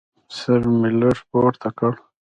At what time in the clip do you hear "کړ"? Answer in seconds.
1.77-1.93